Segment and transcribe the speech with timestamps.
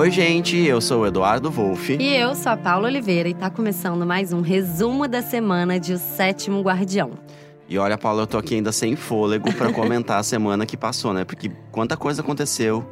[0.00, 1.98] Oi, gente, eu sou o Eduardo Wolff.
[2.00, 5.92] E eu sou a Paula Oliveira e tá começando mais um resumo da semana de
[5.92, 7.10] O Sétimo Guardião.
[7.68, 11.12] E olha, Paula, eu tô aqui ainda sem fôlego para comentar a semana que passou,
[11.12, 11.26] né?
[11.26, 12.82] Porque quanta coisa aconteceu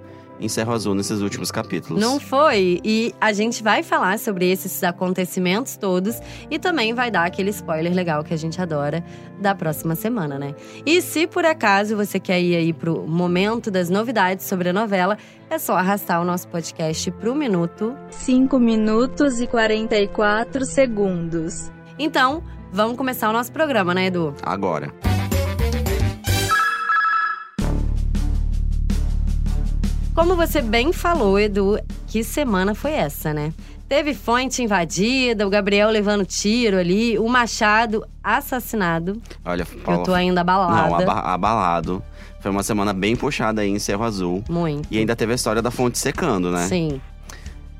[0.41, 2.00] em Cerro Azul nesses últimos capítulos.
[2.02, 2.80] Não foi?
[2.84, 7.93] E a gente vai falar sobre esses acontecimentos todos e também vai dar aquele spoiler
[7.93, 9.04] legal que a gente adora
[9.40, 10.54] da próxima semana, né?
[10.85, 15.16] E se por acaso você quer ir aí pro momento das novidades sobre a novela,
[15.50, 21.71] é só arrastar o nosso podcast pro minuto 5 minutos e 44 segundos.
[21.99, 24.35] Então, vamos começar o nosso programa, né, Edu?
[24.43, 25.07] Agora.
[30.18, 33.53] Como você bem falou, Edu, que semana foi essa, né?
[33.89, 39.22] Teve fonte invadida, o Gabriel levando tiro ali, o Machado assassinado.
[39.44, 40.89] Olha, eu tô ainda abalada.
[40.89, 42.03] Não, aba abalado.
[42.41, 44.42] Foi uma semana bem puxada aí em Cerro Azul.
[44.50, 44.89] Muito.
[44.91, 46.66] E ainda teve a história da fonte secando, né?
[46.66, 47.00] Sim.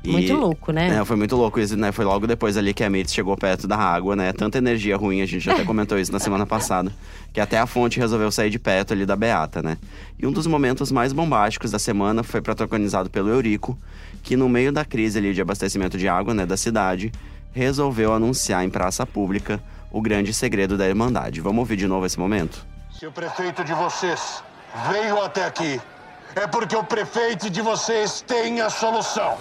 [0.03, 0.97] E, muito louco, né?
[0.97, 1.91] É, foi muito louco isso, né?
[1.91, 4.31] Foi logo depois ali que a Mitz chegou perto da água, né?
[4.31, 6.91] Tanta energia ruim, a gente já até comentou isso na semana passada.
[7.33, 9.77] Que até a fonte resolveu sair de perto ali da Beata, né?
[10.17, 13.77] E um dos momentos mais bombásticos da semana foi protagonizado pelo Eurico,
[14.23, 17.11] que no meio da crise ali de abastecimento de água, né, da cidade,
[17.51, 21.41] resolveu anunciar em praça pública o grande segredo da Irmandade.
[21.41, 22.65] Vamos ouvir de novo esse momento?
[22.91, 24.43] Se o prefeito de vocês
[24.91, 25.79] veio até aqui,
[26.35, 29.37] é porque o prefeito de vocês tem a solução.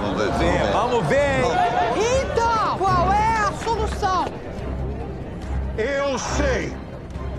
[0.00, 1.44] Vamos ver, vamos ver.
[1.96, 4.26] Então, qual é a solução?
[5.76, 6.74] Eu sei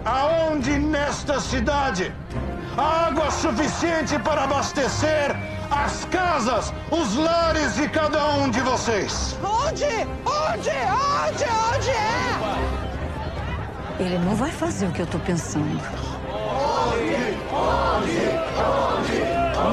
[0.05, 2.13] aonde nesta cidade
[2.77, 5.35] há água suficiente para abastecer
[5.69, 9.37] as casas, os lares de cada um de vocês.
[9.43, 9.85] Onde?
[10.25, 10.69] Onde?
[10.69, 11.45] Onde?
[11.75, 12.69] Onde é?
[13.99, 16.18] Ele não vai fazer o que eu tô pensando.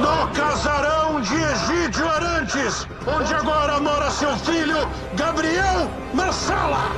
[0.01, 6.91] No casarão de Egídio Arantes, onde agora mora seu filho, Gabriel Marsala.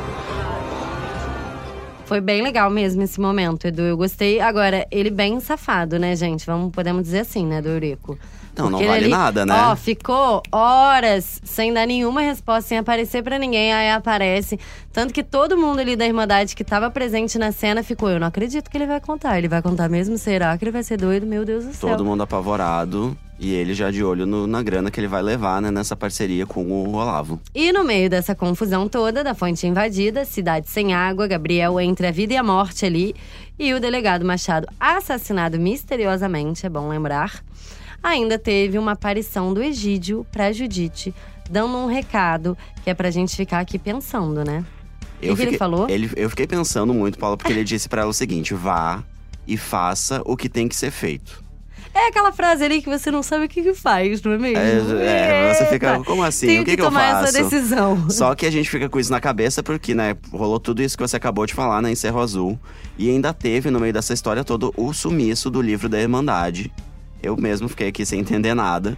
[2.10, 3.84] Foi bem legal mesmo esse momento, Edu.
[3.84, 4.40] Eu gostei.
[4.40, 6.44] Agora, ele bem safado, né, gente?
[6.44, 8.18] Vamos, podemos dizer assim, né, do Eurico.
[8.58, 9.54] Não, não vale ele, nada, né?
[9.56, 14.60] Ó, ficou horas sem dar nenhuma resposta, sem aparecer para ninguém, aí aparece.
[14.92, 18.26] Tanto que todo mundo ali da Irmandade que tava presente na cena ficou, eu não
[18.26, 19.38] acredito que ele vai contar.
[19.38, 20.18] Ele vai contar mesmo?
[20.18, 21.28] Será que ele vai ser doido?
[21.28, 21.92] Meu Deus do céu.
[21.92, 23.16] Todo mundo apavorado.
[23.40, 26.46] E ele já de olho no, na grana que ele vai levar, né, nessa parceria
[26.46, 27.40] com o Olavo.
[27.56, 32.12] E no meio dessa confusão toda, da fonte invadida, cidade sem água, Gabriel entre a
[32.12, 33.16] vida e a morte ali,
[33.58, 37.42] e o delegado Machado assassinado misteriosamente, é bom lembrar
[38.04, 41.14] ainda teve uma aparição do Egídio para Judite,
[41.50, 44.66] dando um recado que é pra gente ficar aqui pensando, né?
[45.22, 45.90] Eu o que, fiquei, ele falou?
[45.90, 49.04] Ele, eu fiquei pensando muito, Paulo, porque ele disse para ela o seguinte: vá
[49.46, 51.44] e faça o que tem que ser feito.
[51.94, 54.98] É aquela frase ali que você não sabe o que, que faz, não é mesmo?
[55.00, 56.48] É, é você fica, como assim?
[56.48, 57.26] Tenho o que, que, que eu faço?
[57.26, 58.10] essa decisão.
[58.10, 61.02] Só que a gente fica com isso na cabeça porque, né, rolou tudo isso que
[61.02, 62.60] você acabou de falar, né, em Cerro Azul.
[62.98, 66.72] E ainda teve, no meio dessa história toda, o sumiço do livro da Irmandade.
[67.22, 68.98] Eu mesmo fiquei aqui sem entender nada.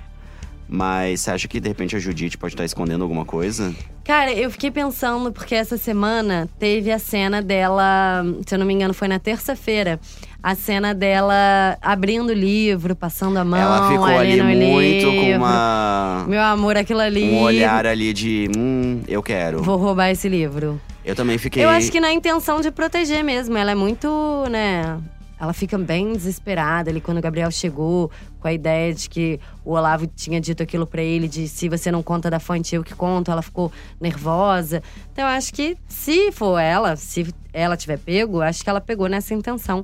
[0.73, 3.75] Mas você acha que de repente a Judite pode estar escondendo alguma coisa?
[4.05, 8.73] Cara, eu fiquei pensando, porque essa semana teve a cena dela, se eu não me
[8.73, 9.99] engano, foi na terça-feira.
[10.41, 13.59] A cena dela abrindo o livro, passando a mão.
[13.59, 15.11] Ela ficou ali, no muito livro.
[15.11, 16.23] com uma.
[16.29, 17.31] Meu amor, aquilo ali.
[17.31, 18.49] Um olhar ali de.
[18.57, 19.61] Hum, eu quero.
[19.61, 20.79] Vou roubar esse livro.
[21.03, 21.65] Eu também fiquei.
[21.65, 23.57] Eu acho que na intenção de proteger mesmo.
[23.57, 24.07] Ela é muito,
[24.49, 24.97] né?
[25.41, 29.71] Ela fica bem desesperada ali quando o Gabriel chegou, com a ideia de que o
[29.71, 32.93] Olavo tinha dito aquilo para ele, de se você não conta da fonte, eu que
[32.93, 33.31] conto.
[33.31, 34.83] Ela ficou nervosa.
[35.11, 39.07] Então, eu acho que se for ela, se ela tiver pego, acho que ela pegou
[39.07, 39.83] nessa intenção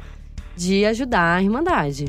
[0.56, 2.06] de ajudar a Irmandade.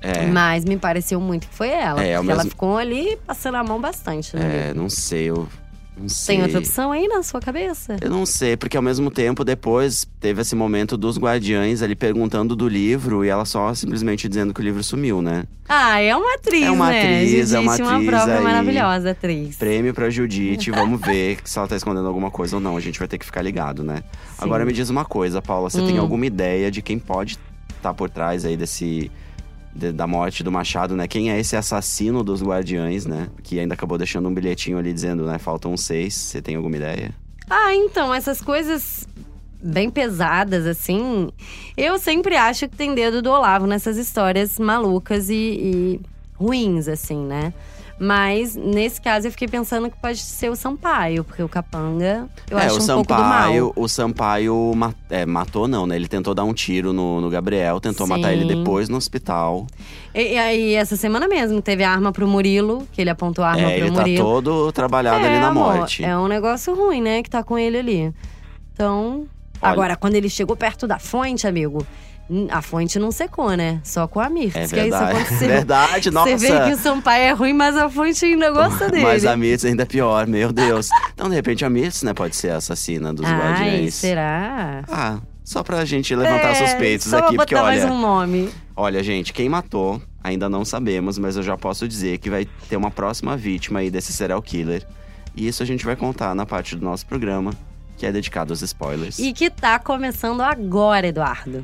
[0.00, 0.26] É.
[0.26, 2.00] Mas me pareceu muito que foi ela.
[2.00, 4.68] É, porque ela mesmo- ficou ali passando a mão bastante, né?
[4.68, 5.48] É, não sei, eu.
[5.98, 6.36] Não sei.
[6.36, 7.96] Tem outra opção aí na sua cabeça?
[8.02, 12.54] Eu não sei, porque ao mesmo tempo, depois teve esse momento dos guardiães ali perguntando
[12.54, 15.44] do livro e ela só simplesmente dizendo que o livro sumiu, né?
[15.68, 16.98] Ah, é uma atriz, É uma né?
[17.00, 18.44] atriz, é uma Judite, uma atriz própria aí.
[18.44, 19.56] maravilhosa atriz.
[19.56, 22.76] Prêmio pra Judite, vamos ver se ela tá escondendo alguma coisa ou não.
[22.76, 24.02] A gente vai ter que ficar ligado, né?
[24.38, 25.86] Agora me diz uma coisa, Paula, você Hum.
[25.86, 27.38] tem alguma ideia de quem pode
[27.74, 29.10] estar por trás aí desse.
[29.76, 31.06] De- da morte do Machado, né?
[31.06, 33.28] Quem é esse assassino dos guardiães, né?
[33.42, 35.38] Que ainda acabou deixando um bilhetinho ali dizendo, né?
[35.38, 36.14] Faltam seis.
[36.14, 37.14] Você tem alguma ideia?
[37.48, 39.06] Ah, então, essas coisas
[39.62, 41.30] bem pesadas, assim.
[41.76, 46.00] Eu sempre acho que tem dedo do Olavo nessas histórias malucas e, e
[46.38, 47.52] ruins, assim, né?
[47.98, 52.58] Mas nesse caso eu fiquei pensando que pode ser o Sampaio, porque o Capanga eu
[52.58, 53.72] é, acho o um Sampaio, pouco do mal.
[53.74, 55.96] o Sampaio ma- é, matou não, né?
[55.96, 58.48] Ele tentou dar um tiro no, no Gabriel, tentou matar ele Sim.
[58.58, 59.66] depois no hospital.
[60.14, 63.62] E, aí, essa semana mesmo, teve a arma pro Murilo, que ele apontou a arma
[63.62, 64.24] é, pro ele tá Murilo.
[64.24, 66.04] todo trabalhado é, ali na amor, morte.
[66.04, 68.12] É um negócio ruim, né, que tá com ele ali.
[68.74, 69.26] Então.
[69.62, 71.84] Olha- Agora, quando ele chegou perto da fonte, amigo,
[72.50, 73.80] a fonte não secou, né?
[73.84, 75.16] Só com a Mirtz, É que isso verdade.
[75.16, 75.48] aconteceu.
[75.48, 76.38] verdade, nossa.
[76.38, 79.02] Você vê que o Sampaio é ruim, mas a fonte ainda gosta dele.
[79.04, 80.88] Mas a Mirtz ainda é pior, meu Deus.
[81.14, 83.94] Então, de repente, a Mirtz, né, pode ser a assassina dos Ai, guardiões.
[83.94, 84.82] será?
[84.90, 87.64] Ah, só pra gente levantar É, suspeitos aqui, porque olha.
[87.64, 88.50] mais um nome.
[88.74, 92.76] Olha, gente, quem matou, ainda não sabemos, mas eu já posso dizer que vai ter
[92.76, 94.84] uma próxima vítima aí desse serial killer.
[95.36, 97.52] E isso a gente vai contar na parte do nosso programa,
[97.96, 99.18] que é dedicado aos spoilers.
[99.18, 101.62] E que tá começando agora, Eduardo.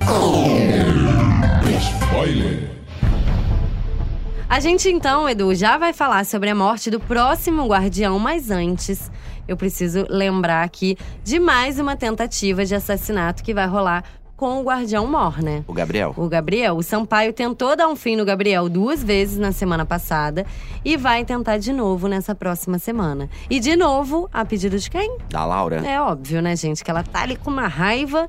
[4.49, 9.11] A gente então, Edu, já vai falar sobre a morte do próximo guardião, mas antes
[9.49, 14.05] eu preciso lembrar aqui de mais uma tentativa de assassinato que vai rolar
[14.42, 15.62] com o guardião Mor, né?
[15.68, 16.12] O Gabriel.
[16.16, 20.44] O Gabriel, o Sampaio tentou dar um fim no Gabriel duas vezes na semana passada
[20.84, 23.30] e vai tentar de novo nessa próxima semana.
[23.48, 25.16] E de novo, a pedido de quem?
[25.30, 25.76] Da Laura.
[25.86, 26.82] É óbvio, né, gente?
[26.82, 28.28] Que ela tá ali com uma raiva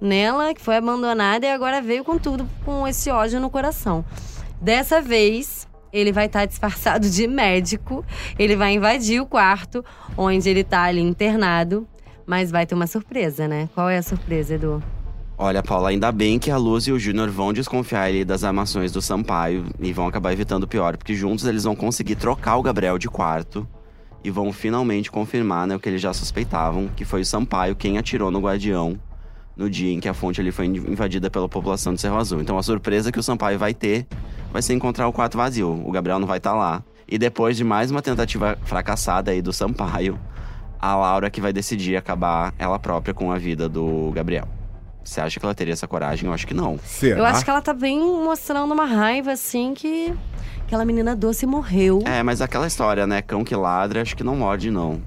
[0.00, 4.04] nela, que foi abandonada e agora veio com tudo, com esse ódio no coração.
[4.62, 8.04] Dessa vez, ele vai estar disfarçado de médico.
[8.38, 9.84] Ele vai invadir o quarto
[10.16, 11.84] onde ele tá ali internado.
[12.24, 13.68] Mas vai ter uma surpresa, né?
[13.74, 14.80] Qual é a surpresa, Edu?
[15.40, 18.90] Olha, Paula, ainda bem que a Luz e o Júnior vão desconfiar ali das armações
[18.90, 22.62] do Sampaio e vão acabar evitando o pior, porque juntos eles vão conseguir trocar o
[22.62, 23.64] Gabriel de quarto
[24.24, 27.98] e vão finalmente confirmar né, o que eles já suspeitavam, que foi o Sampaio quem
[27.98, 28.98] atirou no Guardião
[29.56, 32.40] no dia em que a fonte ali foi invadida pela população de Cerro Azul.
[32.40, 34.08] Então a surpresa que o Sampaio vai ter
[34.52, 35.70] vai ser encontrar o quarto vazio.
[35.86, 36.82] O Gabriel não vai estar lá.
[37.06, 40.18] E depois de mais uma tentativa fracassada aí do Sampaio,
[40.80, 44.57] a Laura que vai decidir acabar ela própria com a vida do Gabriel.
[45.08, 46.26] Você acha que ela teria essa coragem?
[46.26, 46.78] Eu acho que não.
[46.84, 47.18] Será?
[47.18, 50.12] Eu acho que ela tá bem mostrando uma raiva, assim, que
[50.66, 52.02] aquela menina doce morreu.
[52.04, 53.22] É, mas aquela história, né?
[53.22, 55.00] Cão que ladra, acho que não morde, não.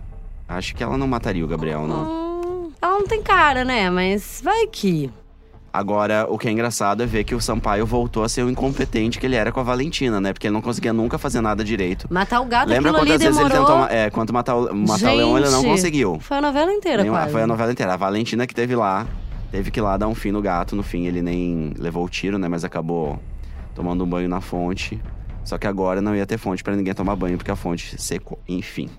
[0.49, 2.03] Acho que ela não mataria o Gabriel, não.
[2.03, 3.91] Hum, ela não tem cara, né?
[3.91, 5.11] Mas vai que.
[5.71, 9.19] Agora, o que é engraçado é ver que o Sampaio voltou a ser o incompetente
[9.19, 10.33] que ele era com a Valentina, né?
[10.33, 12.07] Porque ele não conseguia nunca fazer nada direito.
[12.09, 13.57] Matar o gato, Lembra quantas vezes demorou...
[13.57, 13.85] ele tentou.
[13.95, 16.19] É, quanto matar o, matar o leão, ele não Gente, conseguiu.
[16.19, 17.31] Foi a novela inteira, quase.
[17.31, 17.93] foi a novela inteira.
[17.93, 19.07] A Valentina que teve lá,
[19.51, 20.75] teve que ir lá dar um fim no gato.
[20.75, 22.47] No fim, ele nem levou o tiro, né?
[22.47, 23.19] Mas acabou
[23.75, 24.99] tomando um banho na fonte.
[25.43, 28.39] Só que agora não ia ter fonte pra ninguém tomar banho, porque a fonte secou.
[28.47, 28.89] Enfim.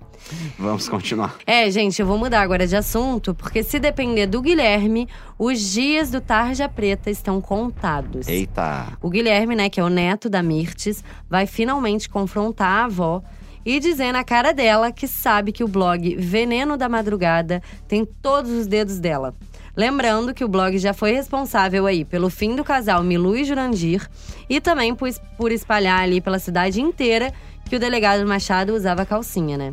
[0.57, 1.35] Vamos continuar.
[1.45, 5.07] É, gente, eu vou mudar agora de assunto, porque se depender do Guilherme,
[5.37, 8.27] os dias do Tarja Preta estão contados.
[8.27, 8.97] Eita.
[9.01, 13.21] O Guilherme, né, que é o neto da Mirtes, vai finalmente confrontar a avó
[13.65, 18.51] e dizer na cara dela que sabe que o blog Veneno da Madrugada tem todos
[18.51, 19.33] os dedos dela.
[19.75, 24.07] Lembrando que o blog já foi responsável aí pelo fim do casal Milu e Jurandir
[24.47, 27.33] e também por, por espalhar ali pela cidade inteira
[27.65, 29.71] que o delegado Machado usava calcinha, né?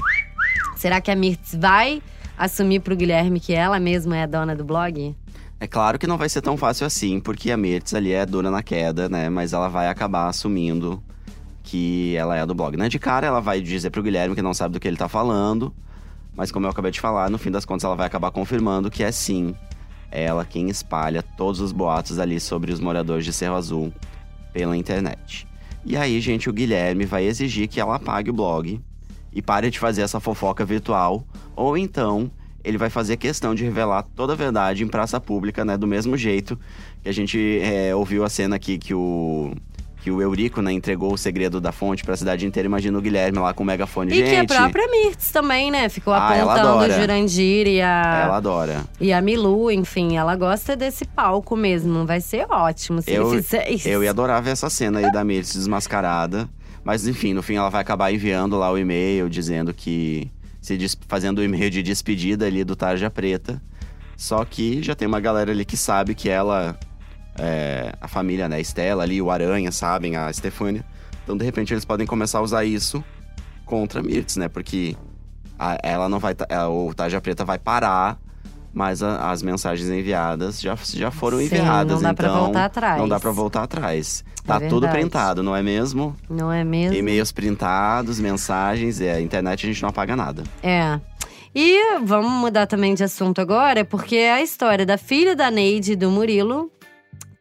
[0.75, 2.03] Será que a Mirtz vai
[2.39, 5.15] assumir pro Guilherme que ela mesma é a dona do blog?
[5.61, 8.51] É claro que não vai ser tão fácil assim, porque a Mirtz ali é dura
[8.51, 9.29] na queda, né?
[9.29, 11.03] Mas ela vai acabar assumindo
[11.63, 12.75] que ela é do blog.
[12.75, 12.89] Né?
[12.89, 15.75] De cara, ela vai dizer pro Guilherme que não sabe do que ele tá falando.
[16.35, 19.05] Mas como eu acabei de falar, no fim das contas ela vai acabar confirmando que
[19.05, 19.55] é sim
[20.11, 23.93] ela quem espalha todos os boatos ali sobre os moradores de Cerro Azul
[24.53, 25.47] pela internet.
[25.85, 28.81] E aí, gente, o Guilherme vai exigir que ela apague o blog
[29.33, 31.25] e pare de fazer essa fofoca virtual,
[31.57, 32.31] ou então
[32.63, 35.77] ele vai fazer questão de revelar toda a verdade em praça pública, né?
[35.77, 36.59] Do mesmo jeito
[37.03, 39.55] que a gente é, ouviu a cena aqui que o
[40.03, 42.67] que o Eurico, né, entregou o segredo da fonte pra cidade inteira.
[42.67, 44.11] Imagina o Guilherme lá com o megafone.
[44.13, 45.89] E gente, que a própria Mirtz também, né?
[45.89, 46.99] Ficou Ah, apontando o.
[47.01, 48.85] Jurandir e a, ela adora.
[49.01, 52.07] e a Milu, enfim, ela gosta desse palco mesmo.
[52.07, 53.89] Vai ser ótimo se Eu- ele fizer isso.
[53.89, 56.49] Eu ia adorar ver essa cena aí da Mirtz desmascarada.
[56.83, 60.31] Mas enfim, no fim ela vai acabar enviando lá o e-mail dizendo que.
[60.63, 63.63] Se des- fazendo o e-mail de despedida ali do Tarja Preta.
[64.17, 66.79] Só que já tem uma galera ali que sabe que ela.
[67.39, 68.57] É, a família, né?
[68.57, 70.85] A Estela ali, o Aranha, sabem, a Stefânia.
[71.25, 73.03] Então, de repente, eles podem começar a usar isso
[73.65, 74.49] contra a Mirtz, né?
[74.49, 74.97] Porque
[75.59, 76.35] a- ela não vai.
[76.49, 78.19] é, o Tarja Preta vai parar.
[78.73, 82.65] Mas a- as mensagens enviadas já, já foram Sim, enviadas, não dá pra então voltar
[82.67, 83.01] atrás.
[83.01, 84.25] não dá pra voltar atrás.
[84.45, 86.15] É Tá tudo printado, não é mesmo?
[86.29, 86.95] Não é mesmo?
[86.97, 90.45] E-mails printados, mensagens, é, a internet a gente não apaga nada.
[90.63, 91.01] É.
[91.53, 95.97] E vamos mudar também de assunto agora, porque a história da filha da Neide e
[95.97, 96.71] do Murilo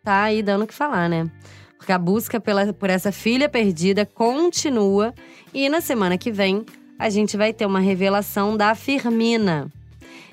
[0.09, 1.29] tá aí dando o que falar, né?
[1.77, 5.13] Porque a busca pela, por essa filha perdida continua.
[5.53, 6.65] E na semana que vem,
[6.97, 9.71] a gente vai ter uma revelação da Firmina.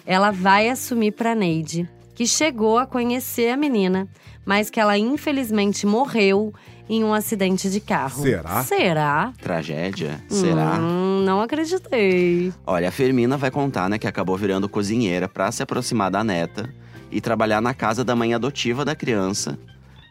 [0.06, 4.08] Ela vai assumir pra Neide que chegou a conhecer a menina,
[4.46, 6.54] mas que ela infelizmente morreu
[6.88, 8.22] em um acidente de carro.
[8.22, 8.62] Será?
[8.62, 9.32] Será?
[9.42, 10.24] Tragédia?
[10.26, 10.78] Será?
[10.80, 12.50] Hum, não acreditei.
[12.66, 16.66] Olha, a Fermina vai contar, né, que acabou virando cozinheira pra se aproximar da neta
[17.10, 19.58] e trabalhar na casa da mãe adotiva da criança.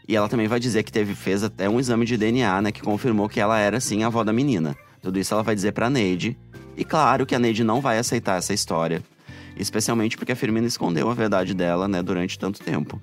[0.08, 2.82] E ela também vai dizer que teve fez até um exame de DNA, né, que
[2.82, 4.76] confirmou que ela era sim a avó da menina.
[5.02, 6.38] Tudo isso ela vai dizer pra Neide.
[6.78, 9.02] E claro que a Neide não vai aceitar essa história,
[9.58, 13.02] especialmente porque a Firmina escondeu a verdade dela, né, durante tanto tempo.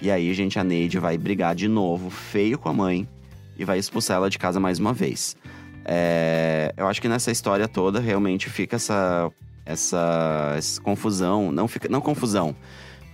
[0.00, 3.08] E aí, gente, a Neide vai brigar de novo, feio com a mãe,
[3.56, 5.36] e vai expulsar ela de casa mais uma vez.
[5.84, 9.30] É, eu acho que nessa história toda realmente fica essa,
[9.64, 12.54] essa, essa confusão, não fica, não confusão.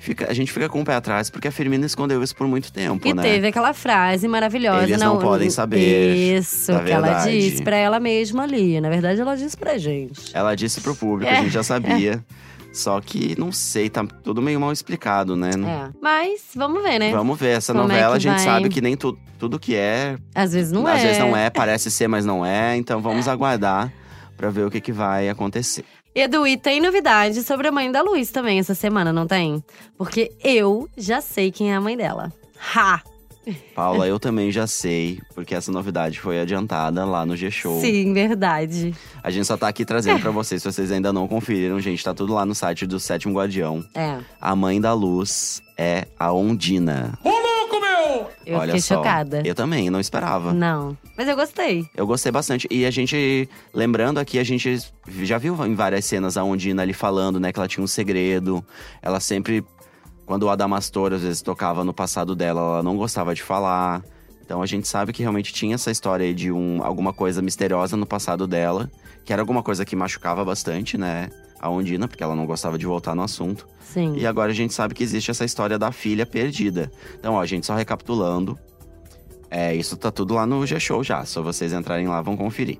[0.00, 2.72] Fica, a gente fica com o pé atrás porque a Firmina escondeu isso por muito
[2.72, 3.20] tempo, E né?
[3.22, 4.84] teve aquela frase maravilhosa.
[4.84, 8.80] Eles não podem saber Isso, que ela disse pra ela mesma ali.
[8.80, 10.30] Na verdade, ela disse pra gente.
[10.32, 11.38] Ela disse pro público, É.
[11.38, 12.24] a gente já sabia.
[12.72, 15.50] Só que, não sei, tá tudo meio mal explicado, né?
[15.50, 15.88] É.
[16.00, 17.10] Mas vamos ver, né?
[17.10, 18.44] Vamos ver, essa Como é novela que a gente vai?
[18.44, 21.06] sabe que nem tu, tudo que é, Às vezes não às é.
[21.06, 22.76] vezes não é, parece ser, mas não é.
[22.76, 23.92] Então vamos aguardar
[24.36, 25.84] pra ver o que, que vai acontecer.
[26.20, 29.62] Edu, e tem novidade sobre a mãe da Luiz também essa semana, não tem?
[29.96, 32.32] Porque eu já sei quem é a mãe dela.
[32.74, 33.00] Ha!
[33.72, 37.80] Paula, eu também já sei, porque essa novidade foi adiantada lá no G-Show.
[37.80, 38.92] Sim, verdade.
[39.22, 42.12] A gente só tá aqui trazendo pra vocês, se vocês ainda não conferiram, gente, tá
[42.12, 43.82] tudo lá no site do Sétimo Guardião.
[43.94, 47.16] É, A mãe da luz é a Ondina.
[48.46, 48.96] Eu Olha fiquei só.
[48.96, 49.42] chocada.
[49.44, 50.52] Eu também, não esperava.
[50.52, 50.96] Não.
[51.16, 51.86] Mas eu gostei.
[51.96, 52.66] Eu gostei bastante.
[52.70, 54.78] E a gente, lembrando aqui, a gente
[55.22, 58.64] já viu em várias cenas a Ondina ali falando, né, que ela tinha um segredo.
[59.02, 59.64] Ela sempre,
[60.26, 64.02] quando o Adamastor às vezes tocava no passado dela, ela não gostava de falar.
[64.44, 67.96] Então a gente sabe que realmente tinha essa história aí de um, alguma coisa misteriosa
[67.96, 68.90] no passado dela,
[69.24, 71.28] que era alguma coisa que machucava bastante, né,
[71.60, 73.66] a Ondina, porque ela não gostava de voltar no assunto.
[73.80, 74.16] Sim.
[74.16, 76.90] E agora a gente sabe que existe essa história da filha perdida.
[77.18, 78.58] Então, ó, gente, só recapitulando.
[79.50, 81.24] É, isso tá tudo lá no G-Show já.
[81.24, 82.78] Só vocês entrarem lá, vão conferir.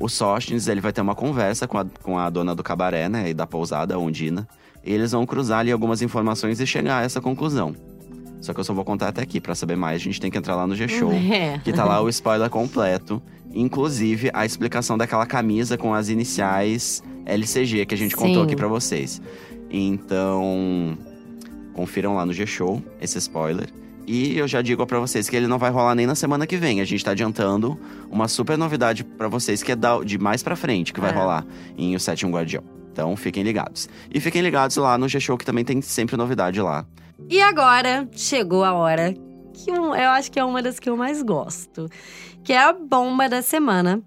[0.00, 3.30] O Sostens, ele vai ter uma conversa com a, com a dona do cabaré, né,
[3.30, 4.46] e da pousada, a Ondina.
[4.84, 7.74] E eles vão cruzar ali algumas informações e chegar a essa conclusão.
[8.40, 9.40] Só que eu só vou contar até aqui.
[9.40, 11.12] Pra saber mais, a gente tem que entrar lá no G-Show.
[11.30, 11.58] É.
[11.58, 13.20] Que tá lá o spoiler completo.
[13.52, 18.42] Inclusive, a explicação daquela camisa com as iniciais LCG que a gente contou Sim.
[18.42, 19.20] aqui pra vocês.
[19.70, 20.96] Então,
[21.74, 23.68] confiram lá no G-Show esse spoiler.
[24.06, 26.56] E eu já digo pra vocês que ele não vai rolar nem na semana que
[26.56, 26.80] vem.
[26.80, 27.78] A gente tá adiantando
[28.10, 31.14] uma super novidade pra vocês que é de mais pra frente que vai É.
[31.14, 31.44] rolar
[31.76, 32.64] em O Sétimo Guardião.
[32.90, 33.88] Então, fiquem ligados.
[34.12, 36.86] E fiquem ligados lá no G-Show que também tem sempre novidade lá.
[37.28, 39.14] E agora chegou a hora
[39.52, 41.88] que eu, acho que é uma das que eu mais gosto,
[42.42, 44.00] que é a bomba da semana,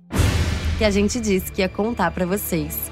[0.77, 2.90] que a gente disse que ia contar pra vocês.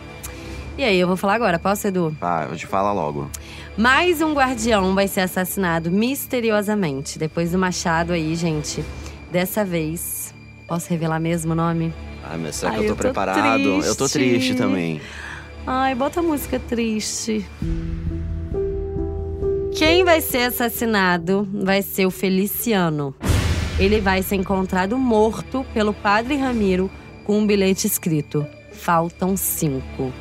[0.80, 2.16] E aí, eu vou falar agora, posso, Edu?
[2.22, 3.30] Ah, eu te falo logo.
[3.76, 7.20] Mais um guardião vai ser assassinado misteriosamente.
[7.20, 8.86] Depois do Machado aí, gente.
[9.30, 10.34] Dessa vez.
[10.66, 11.94] Posso revelar mesmo o nome?
[12.24, 13.62] Ah, mas será Ai, que eu tô, eu tô preparado?
[13.62, 14.30] Eu tô triste.
[14.30, 15.02] triste também.
[15.68, 17.46] Ai, bota a música triste.
[19.76, 23.14] Quem vai ser assassinado vai ser o Feliciano.
[23.78, 26.90] Ele vai ser encontrado morto pelo padre Ramiro
[27.26, 30.14] com um bilhete escrito: Faltam cinco.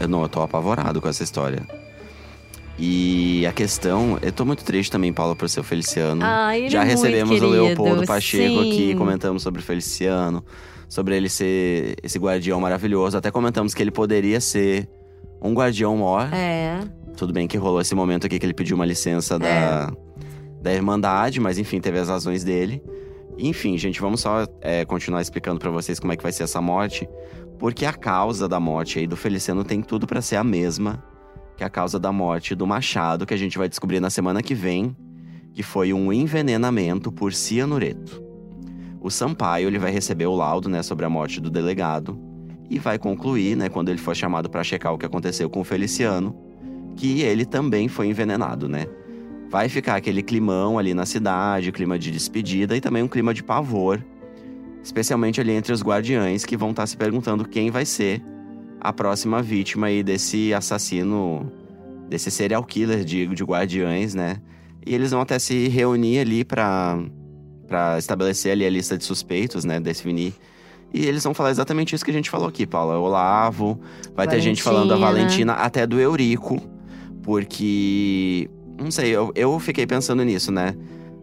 [0.00, 1.62] Eu não, eu tô apavorado com essa história.
[2.78, 6.20] E a questão, eu tô muito triste também, Paula, por ser o Feliciano.
[6.24, 8.96] Ai, ele Já é muito recebemos o querido, Leopoldo Pacheco aqui, sim.
[8.96, 10.44] comentamos sobre o Feliciano,
[10.88, 13.18] sobre ele ser esse guardião maravilhoso.
[13.18, 14.88] Até comentamos que ele poderia ser
[15.42, 16.32] um guardião maior.
[16.32, 16.78] É.
[17.16, 19.92] Tudo bem que rolou esse momento aqui que ele pediu uma licença da,
[20.62, 22.80] da Irmandade, mas enfim, teve as razões dele.
[23.38, 26.60] Enfim, gente, vamos só é, continuar explicando pra vocês como é que vai ser essa
[26.60, 27.08] morte.
[27.58, 31.02] Porque a causa da morte aí do Feliciano tem tudo pra ser a mesma
[31.56, 34.54] que a causa da morte do Machado, que a gente vai descobrir na semana que
[34.54, 34.96] vem,
[35.52, 38.22] que foi um envenenamento por cianureto.
[39.00, 42.16] O Sampaio ele vai receber o laudo né, sobre a morte do delegado
[42.70, 45.64] e vai concluir, né, quando ele for chamado pra checar o que aconteceu com o
[45.64, 46.36] Feliciano,
[46.94, 48.86] que ele também foi envenenado, né?
[49.50, 53.42] Vai ficar aquele climão ali na cidade, clima de despedida e também um clima de
[53.42, 54.04] pavor,
[54.82, 58.22] especialmente ali entre os guardiães que vão estar se perguntando quem vai ser
[58.80, 61.50] a próxima vítima aí desse assassino,
[62.08, 64.36] desse serial killer de, de guardiães, né?
[64.86, 66.98] E eles vão até se reunir ali pra,
[67.66, 69.80] pra estabelecer ali a lista de suspeitos, né?
[69.80, 70.34] Definir.
[70.92, 72.98] E eles vão falar exatamente isso que a gente falou aqui, Paula.
[72.98, 73.80] Olavo,
[74.14, 75.52] vai ter gente falando da Valentina.
[75.52, 76.60] Valentina, até do Eurico,
[77.22, 78.48] porque.
[78.78, 80.74] Não sei, eu, eu fiquei pensando nisso, né?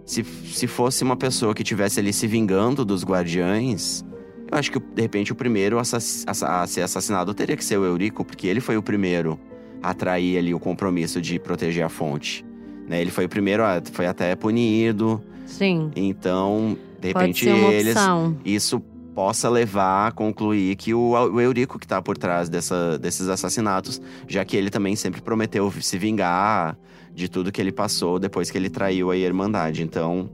[0.06, 4.06] se, se fosse uma pessoa que tivesse ali se vingando dos guardiães,
[4.52, 7.86] eu acho que de repente o primeiro assass a ser assassinado teria que ser o
[7.86, 9.40] Eurico, porque ele foi o primeiro
[9.82, 12.46] a atrair ali o compromisso de proteger a fonte.
[12.88, 13.02] Né?
[13.02, 15.22] Ele foi o primeiro, a, foi até punido.
[15.48, 15.92] Sim.
[15.96, 17.96] Então, de Pode repente, eles.
[18.44, 18.80] Isso
[19.16, 24.02] possa levar a concluir que o, o Eurico que tá por trás dessa, desses assassinatos,
[24.28, 26.78] já que ele também sempre prometeu se vingar
[27.16, 29.82] de tudo que ele passou depois que ele traiu a Irmandade.
[29.82, 30.30] Então,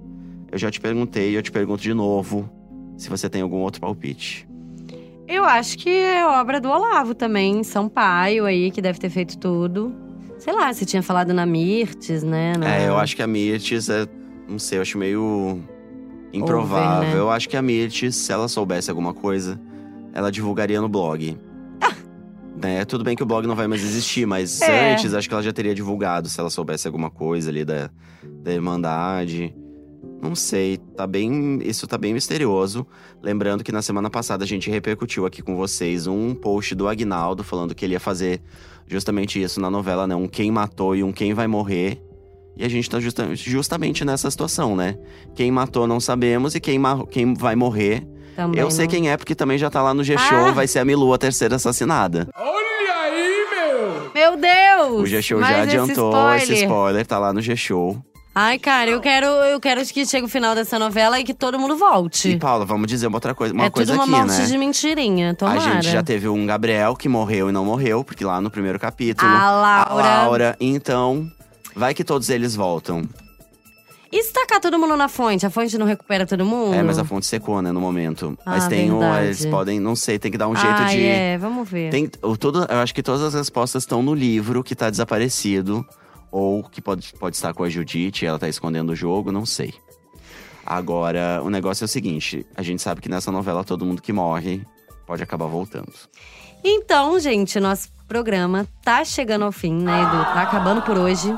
[0.52, 2.50] eu já te perguntei e eu te pergunto de novo
[2.98, 4.48] se você tem algum outro palpite.
[5.28, 9.94] Eu acho que é obra do Olavo também, Sampaio aí, que deve ter feito tudo.
[10.38, 12.54] Sei lá, você tinha falado na Mirtes, né?
[12.58, 14.06] na- É, eu acho que a Mirtes é.
[14.50, 15.62] Não sei, eu acho meio.
[16.34, 16.98] improvável.
[16.98, 17.20] Over, né?
[17.22, 19.60] Eu acho que a Mirtes, se ela soubesse alguma coisa,
[20.14, 21.38] ela divulgaria no blog.
[22.62, 22.86] Né?
[22.86, 24.94] Tudo bem que o blog não vai mais existir, mas É.
[24.94, 27.90] antes acho que ela já teria divulgado se ela soubesse alguma coisa ali da,
[28.44, 29.56] da Irmandade.
[30.22, 31.60] Não sei, tá bem.
[31.64, 32.86] Isso tá bem misterioso.
[33.24, 37.44] Lembrando que na semana passada a gente repercutiu aqui com vocês um post do Agnaldo
[37.44, 38.40] falando que ele ia fazer
[38.88, 40.16] justamente isso na novela, né?
[40.16, 42.00] Um quem matou e um quem vai morrer.
[42.56, 44.96] E a gente tá justa- justamente nessa situação, né?
[45.34, 48.06] Quem matou não sabemos e quem, quem vai morrer.
[48.36, 50.52] Também eu sei não- quem é, porque também já tá lá no G-Show, Ah!
[50.52, 52.28] vai ser a Milu a terceira assassinada.
[54.14, 55.02] Meu Deus!
[55.02, 56.42] O G-Show já esse adiantou spoiler.
[56.44, 57.98] esse spoiler, tá lá no G-Show.
[58.34, 61.60] Ai, cara, eu quero, eu quero que chegue o final dessa novela e que todo
[61.60, 62.30] mundo volte.
[62.30, 64.48] E, Paula, vamos dizer uma outra coisa, uma é coisa tudo uma aqui, morte né?
[64.48, 65.60] de mentirinha, A tomara.
[65.60, 69.30] gente já teve um Gabriel que morreu e não morreu, porque lá no primeiro capítulo.
[69.30, 69.90] A Laura.
[69.90, 70.56] A Laura.
[70.62, 71.30] Então,
[71.76, 73.04] vai que todos eles voltam.
[74.12, 75.46] E se tacar todo mundo na fonte?
[75.46, 76.74] A fonte não recupera todo mundo?
[76.74, 78.38] É, mas a fonte secou, né, no momento.
[78.46, 79.02] mas Ah, tem um.
[79.20, 81.06] Eles podem, não sei, tem que dar um jeito Ai, de.
[81.06, 81.92] é, vamos ver.
[81.92, 85.86] Tem, o, todo, eu acho que todas as respostas estão no livro que tá desaparecido.
[86.30, 89.74] Ou que pode, pode estar com a Judite, ela tá escondendo o jogo, não sei.
[90.66, 94.14] Agora, o negócio é o seguinte: a gente sabe que nessa novela todo mundo que
[94.14, 94.62] morre
[95.06, 95.92] pode acabar voltando.
[96.64, 100.24] Então, gente, nosso programa tá chegando ao fim, né, Edu?
[100.24, 101.36] Tá acabando por hoje.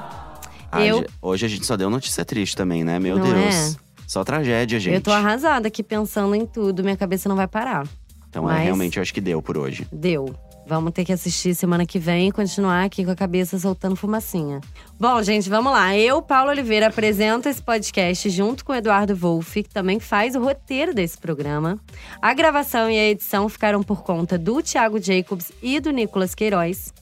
[0.81, 2.99] Eu- Hoje a gente só deu notícia triste também, né?
[2.99, 3.77] Meu Não Deus.
[4.07, 4.95] Só tragédia, gente.
[4.95, 7.87] Eu tô arrasada aqui pensando em tudo, minha cabeça não vai parar.
[8.29, 9.87] Então é mas- realmente, eu acho que deu por hoje.
[9.91, 10.33] Deu.
[10.65, 14.61] Vamos ter que assistir semana que vem e continuar aqui com a cabeça soltando fumacinha.
[14.97, 15.95] Bom, gente, vamos lá.
[15.97, 20.39] Eu, Paulo Oliveira, apresento esse podcast junto com o Eduardo Wolff, que também faz o
[20.41, 21.77] roteiro desse programa.
[22.21, 26.93] A gravação e a edição ficaram por conta do Thiago Jacobs e do Nicolas Queiroz.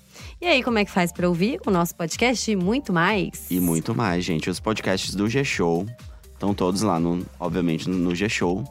[0.41, 3.45] E aí, como é que faz pra ouvir o nosso podcast e muito mais?
[3.51, 4.49] E muito mais, gente.
[4.49, 5.85] Os podcasts do G-Show
[6.33, 8.63] estão todos lá, no, obviamente, no, G-Show.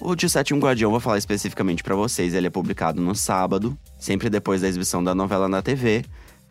[0.00, 2.32] O de Sétimo Guardião, vou falar especificamente pra vocês.
[2.32, 6.04] Ele é publicado no sábado, sempre depois da exibição da novela na TV.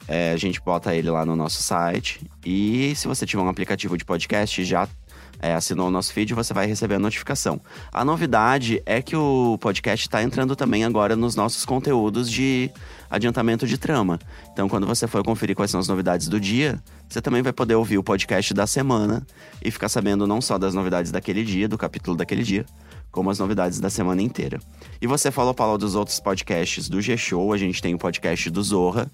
[0.10, 2.30] É, a gente bota ele lá no nosso site.
[2.46, 4.90] E se você tiver um aplicativo de podcast, já
[5.46, 7.62] é, assinou o nosso feed, você vai receber a notificação.
[7.94, 12.72] A novidade é que o podcast está entrando também agora nos nossos conteúdos de
[13.12, 14.18] adiantamento de trama.
[14.52, 17.76] Então, quando você for conferir quais são as novidades do dia, você também vai poder
[17.76, 19.24] ouvir o podcast da semana
[19.64, 22.66] e ficar sabendo não só das novidades daquele dia, do capítulo daquele dia,
[23.12, 24.60] como as novidades da semana inteira.
[25.00, 27.54] E você falou, Paulo, dos outros podcasts do G-Show.
[27.54, 29.12] A gente tem o podcast do Zorra.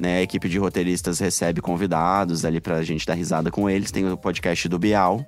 [0.00, 3.92] Né, a equipe de roteiristas recebe convidados ali pra gente dar risada com eles.
[3.92, 5.24] Tem o podcast do Bial,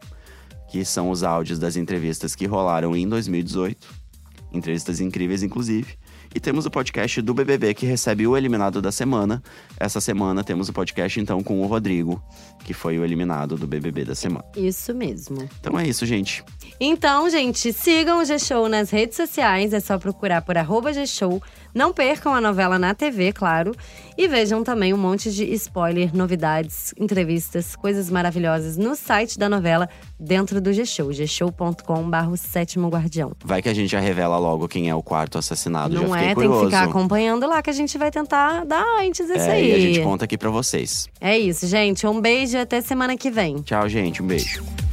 [0.68, 4.06] que são os áudios das entrevistas que rolaram em 2018.
[4.52, 5.96] Entrevistas incríveis, inclusive.
[6.34, 9.42] E temos o podcast do BBB, que recebe o eliminado da semana.
[9.78, 12.22] Essa semana temos o podcast, então, com o Rodrigo,
[12.62, 14.44] que foi o eliminado do BBB da semana.
[14.54, 15.48] Isso mesmo.
[15.58, 16.44] Então é isso, gente.
[16.78, 21.42] Então, gente, sigam o G-Show nas redes sociais, é só procurar por arroba G-Show.
[21.74, 23.74] Não percam a novela na TV, claro.
[24.16, 29.88] E vejam também um monte de spoiler, novidades, entrevistas, coisas maravilhosas no site da novela
[30.18, 33.32] dentro do G-Show, gshow.com.br sétimo guardião.
[33.44, 35.94] Vai que a gente já revela logo quem é o quarto assassinado.
[35.94, 36.34] já Não fiquei é?
[36.34, 36.60] curioso.
[36.60, 39.70] Tem que ficar acompanhando lá que a gente vai tentar dar antes isso É, aí.
[39.70, 41.08] e a gente conta aqui pra vocês.
[41.20, 42.06] É isso, gente.
[42.06, 43.56] Um beijo e até semana que vem.
[43.62, 44.22] Tchau, gente.
[44.22, 44.85] Um beijo.